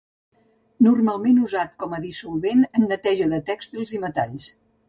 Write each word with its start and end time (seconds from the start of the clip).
Normalment 0.85 1.43
usat 1.49 1.77
com 1.85 1.95
a 1.97 2.01
dissolvent 2.07 2.65
en 2.81 2.89
neteja 2.93 3.31
de 3.35 3.43
tèxtils 3.51 3.97
i 3.99 4.03
metalls. 4.09 4.53